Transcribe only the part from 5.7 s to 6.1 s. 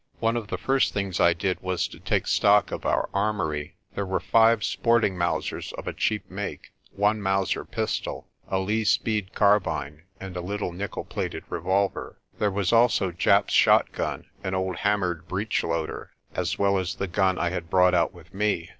of a